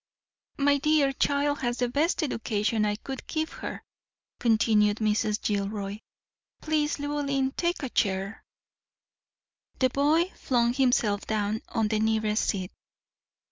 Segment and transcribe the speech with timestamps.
[0.57, 3.83] "My dear child has the best education I could give her,"
[4.39, 5.39] continued Mrs.
[5.39, 5.99] Gilroy.
[6.59, 8.43] "Please, Llewellyn, take a chair."
[9.77, 12.71] The boy flung himself down on the nearest seat.